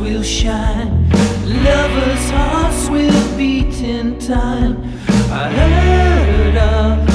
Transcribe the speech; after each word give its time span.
will 0.00 0.22
shine, 0.22 1.08
lovers' 1.64 2.30
hearts 2.30 2.88
will 2.88 3.36
beat 3.36 3.82
in 3.82 4.18
time. 4.18 4.82
I 5.30 5.50
heard 5.50 6.56
of 6.56 7.09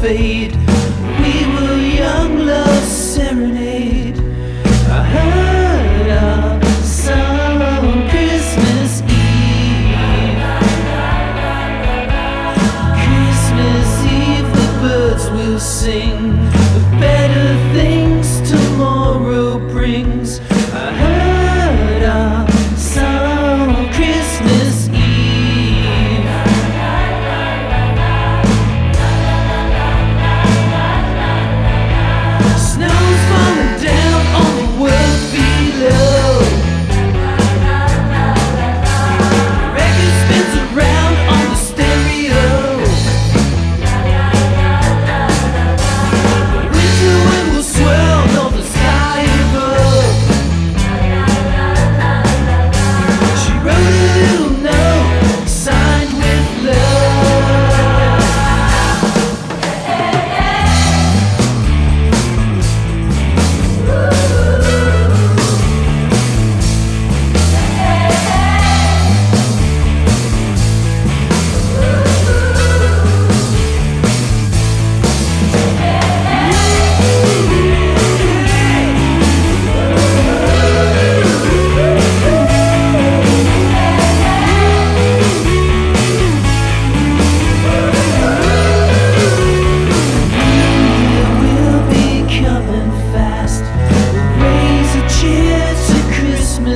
fade. 0.00 0.56
We 1.20 1.44
were 1.52 1.76
young 1.76 2.46
love 2.46 2.84
serenade. 2.84 4.18
I 4.88 5.02
heard 5.16 6.10
our 6.10 6.62
song 6.82 7.60
on 7.60 8.08
Christmas 8.08 9.02
Eve. 9.02 10.40
Christmas 13.04 13.90
Eve, 14.06 14.50
the 14.60 14.68
birds 14.80 15.30
will 15.30 15.60
sing. 15.60 16.39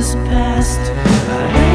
is 0.00 0.14
past. 0.14 1.69